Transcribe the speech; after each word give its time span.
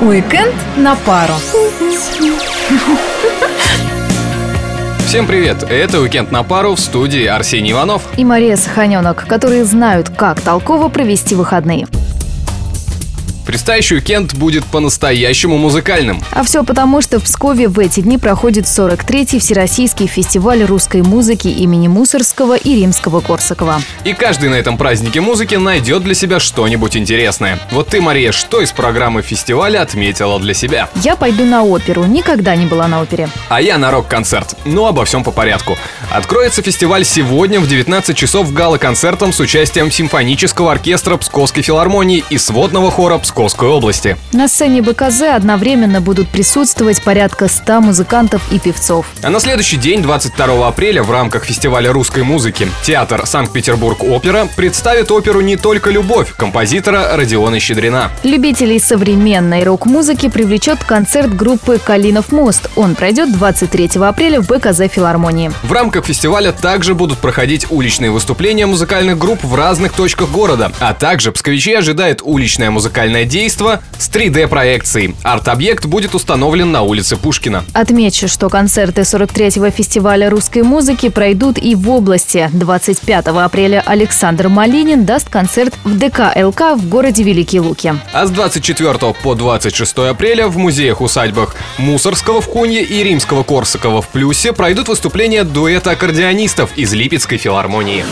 Уикенд 0.00 0.54
на 0.76 0.94
пару. 0.94 1.34
Всем 5.06 5.26
привет! 5.26 5.64
Это 5.68 6.00
«Уикенд 6.00 6.30
на 6.30 6.44
пару» 6.44 6.76
в 6.76 6.80
студии 6.80 7.24
Арсений 7.24 7.72
Иванов. 7.72 8.02
И 8.16 8.24
Мария 8.24 8.56
Саханенок, 8.56 9.26
которые 9.26 9.64
знают, 9.64 10.10
как 10.10 10.40
толково 10.40 10.88
провести 10.90 11.34
выходные. 11.34 11.88
Предстоящий 13.48 13.94
уикенд 13.94 14.34
будет 14.34 14.66
по-настоящему 14.66 15.56
музыкальным. 15.56 16.20
А 16.32 16.42
все 16.42 16.64
потому, 16.64 17.00
что 17.00 17.18
в 17.18 17.22
Пскове 17.22 17.68
в 17.68 17.78
эти 17.78 18.00
дни 18.00 18.18
проходит 18.18 18.66
43-й 18.66 19.38
Всероссийский 19.38 20.06
фестиваль 20.06 20.64
русской 20.64 21.00
музыки 21.00 21.48
имени 21.48 21.88
Мусоргского 21.88 22.58
и 22.58 22.74
Римского-Корсакова. 22.74 23.80
И 24.04 24.12
каждый 24.12 24.50
на 24.50 24.56
этом 24.56 24.76
празднике 24.76 25.22
музыки 25.22 25.54
найдет 25.54 26.04
для 26.04 26.12
себя 26.12 26.40
что-нибудь 26.40 26.94
интересное. 26.94 27.58
Вот 27.70 27.88
ты, 27.88 28.02
Мария, 28.02 28.32
что 28.32 28.60
из 28.60 28.70
программы 28.70 29.22
фестиваля 29.22 29.80
отметила 29.80 30.38
для 30.38 30.52
себя? 30.52 30.90
Я 30.96 31.16
пойду 31.16 31.46
на 31.46 31.62
оперу, 31.62 32.04
никогда 32.04 32.54
не 32.54 32.66
была 32.66 32.86
на 32.86 33.00
опере. 33.00 33.30
А 33.48 33.62
я 33.62 33.78
на 33.78 33.90
рок-концерт. 33.90 34.56
Ну, 34.66 34.84
обо 34.84 35.06
всем 35.06 35.24
по 35.24 35.30
порядку. 35.30 35.78
Откроется 36.10 36.60
фестиваль 36.60 37.06
сегодня 37.06 37.60
в 37.60 37.66
19 37.66 38.14
часов 38.14 38.52
гала-концертом 38.52 39.32
с 39.32 39.40
участием 39.40 39.90
симфонического 39.90 40.70
оркестра 40.70 41.16
Псковской 41.16 41.62
филармонии 41.62 42.22
и 42.28 42.36
сводного 42.36 42.90
хора 42.90 43.16
Псковской 43.16 43.37
Московской 43.38 43.68
области. 43.68 44.16
На 44.32 44.48
сцене 44.48 44.82
БКЗ 44.82 45.22
одновременно 45.36 46.00
будут 46.00 46.28
присутствовать 46.28 47.00
порядка 47.04 47.46
100 47.46 47.80
музыкантов 47.82 48.42
и 48.50 48.58
певцов. 48.58 49.06
А 49.22 49.30
на 49.30 49.38
следующий 49.38 49.76
день, 49.76 50.02
22 50.02 50.66
апреля, 50.66 51.04
в 51.04 51.12
рамках 51.12 51.44
фестиваля 51.44 51.92
русской 51.92 52.24
музыки, 52.24 52.68
театр 52.82 53.24
Санкт-Петербург-Опера 53.26 54.48
представит 54.56 55.12
оперу 55.12 55.40
«Не 55.40 55.56
только 55.56 55.90
любовь» 55.90 56.34
композитора 56.36 57.16
Родиона 57.16 57.60
Щедрина. 57.60 58.10
Любителей 58.24 58.80
современной 58.80 59.62
рок-музыки 59.62 60.28
привлечет 60.28 60.82
концерт 60.82 61.32
группы 61.32 61.78
«Калинов 61.78 62.32
мост». 62.32 62.68
Он 62.74 62.96
пройдет 62.96 63.30
23 63.30 63.90
апреля 64.00 64.40
в 64.40 64.48
БКЗ 64.48 64.92
филармонии. 64.92 65.52
В 65.62 65.70
рамках 65.70 66.06
фестиваля 66.06 66.50
также 66.50 66.96
будут 66.96 67.18
проходить 67.18 67.68
уличные 67.70 68.10
выступления 68.10 68.66
музыкальных 68.66 69.16
групп 69.16 69.44
в 69.44 69.54
разных 69.54 69.92
точках 69.92 70.28
города, 70.30 70.72
а 70.80 70.92
также 70.92 71.30
псковичей 71.30 71.78
ожидает 71.78 72.20
уличная 72.24 72.72
музыкальная 72.72 73.27
действо 73.28 73.80
с 73.98 74.08
3D-проекцией. 74.10 75.14
Арт-объект 75.22 75.86
будет 75.86 76.14
установлен 76.14 76.72
на 76.72 76.82
улице 76.82 77.16
Пушкина. 77.16 77.64
Отмечу, 77.72 78.28
что 78.28 78.48
концерты 78.48 79.02
43-го 79.02 79.70
фестиваля 79.70 80.30
русской 80.30 80.62
музыки 80.62 81.08
пройдут 81.08 81.58
и 81.58 81.74
в 81.74 81.88
области. 81.90 82.50
25 82.52 83.28
апреля 83.28 83.82
Александр 83.86 84.48
Малинин 84.48 85.04
даст 85.04 85.28
концерт 85.28 85.74
в 85.84 85.96
ДК 85.98 86.34
ЛК 86.34 86.76
в 86.76 86.88
городе 86.88 87.22
Великие 87.22 87.60
Луки. 87.60 87.94
А 88.12 88.26
с 88.26 88.30
24 88.30 89.14
по 89.22 89.34
26 89.34 89.98
апреля 89.98 90.48
в 90.48 90.56
музеях-усадьбах 90.56 91.54
Мусорского 91.78 92.40
в 92.40 92.48
Кунье 92.48 92.82
и 92.82 93.02
Римского 93.02 93.42
Корсакова 93.42 94.02
в 94.02 94.08
Плюсе 94.08 94.52
пройдут 94.52 94.88
выступления 94.88 95.44
дуэта 95.44 95.92
аккордеонистов 95.92 96.76
из 96.76 96.92
Липецкой 96.92 97.38
филармонии. 97.38 98.04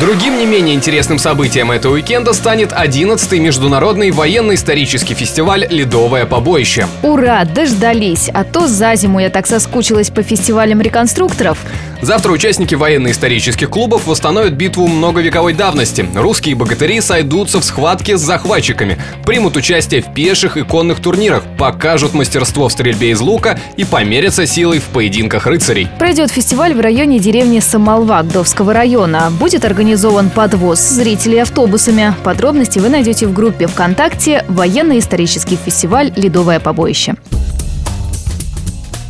Другим 0.00 0.38
не 0.38 0.44
менее 0.44 0.74
интересным 0.74 1.18
событием 1.18 1.70
этого 1.70 1.94
уикенда 1.94 2.32
станет 2.32 2.72
11-й 2.72 3.38
международный 3.38 4.10
военно-исторический 4.10 5.14
фестиваль 5.14 5.68
«Ледовое 5.70 6.26
побоище». 6.26 6.88
Ура, 7.04 7.44
дождались! 7.44 8.28
А 8.34 8.42
то 8.42 8.66
за 8.66 8.96
зиму 8.96 9.20
я 9.20 9.30
так 9.30 9.46
соскучилась 9.46 10.10
по 10.10 10.24
фестивалям 10.24 10.80
реконструкторов. 10.80 11.58
Завтра 12.02 12.32
участники 12.32 12.74
военно-исторических 12.74 13.70
клубов 13.70 14.06
восстановят 14.06 14.52
битву 14.52 14.88
многовековой 14.88 15.54
давности. 15.54 16.06
Русские 16.14 16.54
богатыри 16.54 17.00
сойдутся 17.00 17.60
в 17.60 17.64
схватке 17.64 18.18
с 18.18 18.20
захватчиками, 18.20 18.98
примут 19.24 19.56
участие 19.56 20.02
в 20.02 20.12
пеших 20.12 20.58
и 20.58 20.64
конных 20.64 21.00
турнирах, 21.00 21.44
покажут 21.56 22.12
мастерство 22.12 22.68
в 22.68 22.72
стрельбе 22.72 23.12
из 23.12 23.20
лука 23.20 23.58
и 23.78 23.84
померятся 23.84 24.44
силой 24.46 24.80
в 24.80 24.84
поединках 24.84 25.46
рыцарей. 25.46 25.88
Пройдет 25.98 26.30
фестиваль 26.30 26.74
в 26.74 26.80
районе 26.80 27.20
деревни 27.20 27.60
Самолва 27.60 28.22
Гдовского 28.22 28.74
района. 28.74 29.32
Будет 29.40 29.64
организован 29.84 30.30
подвоз 30.30 30.80
зрителей 30.80 31.42
автобусами. 31.42 32.14
Подробности 32.24 32.78
вы 32.78 32.88
найдете 32.88 33.26
в 33.26 33.34
группе 33.34 33.66
ВКонтакте 33.66 34.42
«Военно-исторический 34.48 35.56
фестиваль 35.56 36.10
«Ледовое 36.16 36.58
побоище». 36.58 37.16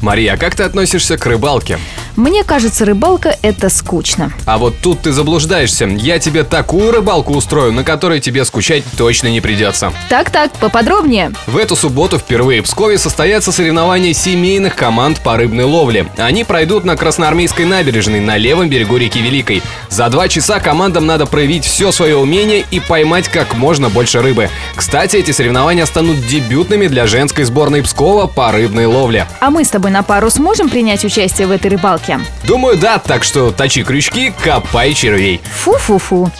Мария, 0.00 0.34
а 0.34 0.36
как 0.36 0.56
ты 0.56 0.64
относишься 0.64 1.16
к 1.16 1.26
рыбалке? 1.26 1.78
Мне 2.16 2.44
кажется, 2.44 2.84
рыбалка– 2.84 3.36
это 3.42 3.68
скучно. 3.68 4.32
А 4.46 4.58
вот 4.58 4.76
тут 4.80 5.00
ты 5.00 5.10
заблуждаешься. 5.10 5.86
Я 5.86 6.20
тебе 6.20 6.44
такую 6.44 6.92
рыбалку 6.92 7.34
устрою, 7.34 7.72
на 7.72 7.82
которой 7.82 8.20
тебе 8.20 8.44
скучать 8.44 8.84
точно 8.96 9.28
не 9.28 9.40
придется. 9.40 9.92
Так-так, 10.08 10.52
поподробнее. 10.52 11.32
В 11.48 11.56
эту 11.56 11.74
субботу 11.74 12.18
впервые 12.18 12.62
в 12.62 12.66
Пскове 12.66 12.98
состоятся 12.98 13.50
соревнования 13.50 14.12
семейных 14.12 14.76
команд 14.76 15.20
по 15.20 15.36
рыбной 15.36 15.64
ловле. 15.64 16.06
Они 16.16 16.44
пройдут 16.44 16.84
на 16.84 16.96
Красноармейской 16.96 17.64
набережной 17.64 18.20
на 18.20 18.36
левом 18.36 18.68
берегу 18.68 18.96
реки 18.96 19.20
Великой. 19.20 19.62
За 19.88 20.08
два 20.08 20.28
часа 20.28 20.60
командам 20.60 21.06
надо 21.06 21.26
проявить 21.26 21.64
все 21.64 21.90
свое 21.90 22.16
умение 22.16 22.64
и 22.70 22.78
поймать 22.78 23.28
как 23.28 23.54
можно 23.54 23.88
больше 23.88 24.22
рыбы. 24.22 24.50
Кстати, 24.76 25.16
эти 25.16 25.32
соревнования 25.32 25.84
станут 25.86 26.24
дебютными 26.26 26.86
для 26.86 27.06
женской 27.06 27.44
сборной 27.44 27.82
Пскова 27.82 28.28
по 28.28 28.52
рыбной 28.52 28.86
ловле. 28.86 29.26
А 29.40 29.50
мы 29.50 29.64
с 29.64 29.68
тобой 29.68 29.90
на 29.90 30.04
пару 30.04 30.30
сможем 30.30 30.68
принять 30.68 31.04
участие 31.04 31.48
в 31.48 31.50
этой 31.50 31.72
рыбалке? 31.72 32.03
Рыбалке? 32.04 32.20
Думаю, 32.44 32.76
да, 32.76 32.98
так 32.98 33.24
что 33.24 33.50
точи 33.50 33.82
крючки, 33.82 34.32
копай 34.42 34.94
червей. 34.94 35.40
Фу-фу-фу. 35.62 36.30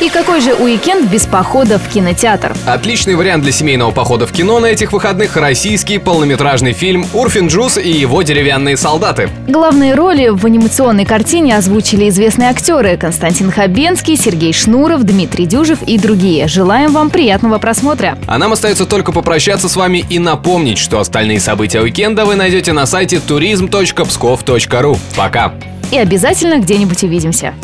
И 0.00 0.10
какой 0.10 0.40
же 0.40 0.54
уикенд 0.54 1.10
без 1.10 1.26
похода 1.26 1.76
в 1.76 1.88
кинотеатр? 1.88 2.54
Отличный 2.66 3.16
вариант 3.16 3.42
для 3.42 3.50
семейного 3.50 3.90
похода 3.90 4.28
в 4.28 4.32
кино 4.32 4.60
на 4.60 4.66
этих 4.66 4.92
выходных– 4.92 5.36
российский 5.36 5.98
полнометражный 5.98 6.72
фильм 6.72 7.04
«Урфин 7.12 7.48
Джуз 7.48 7.78
и 7.78 7.90
его 7.90 8.22
деревянные 8.22 8.76
солдаты». 8.76 9.28
Главные 9.48 9.94
роли 9.94 10.28
в 10.28 10.46
анимационной 10.46 11.04
картине 11.04 11.56
озвучили 11.56 12.08
известные 12.10 12.48
актеры 12.48 12.96
Константин 12.96 13.50
Хабенский, 13.50 14.16
Сергей 14.16 14.52
Шнуров, 14.52 15.02
Дмитрий 15.02 15.46
Дюжев 15.46 15.82
и 15.82 15.98
другие. 15.98 16.46
Желаем 16.46 16.92
вам 16.92 17.10
приятного 17.10 17.58
просмотра. 17.58 18.16
А 18.28 18.38
нам 18.38 18.52
остается 18.52 18.86
только 18.86 19.10
попрощаться 19.10 19.68
с 19.68 19.74
вами 19.74 20.04
и 20.08 20.20
напомнить, 20.20 20.78
что 20.78 21.00
остальные 21.00 21.40
события 21.40 21.80
уикенда 21.80 22.24
вы 22.24 22.36
найдете 22.36 22.72
на 22.72 22.86
сайте 22.86 23.16
turism.pskov.ru. 23.16 24.96
Пока! 25.16 25.54
И 25.90 25.98
обязательно 25.98 26.60
где-нибудь 26.60 27.02
увидимся. 27.02 27.54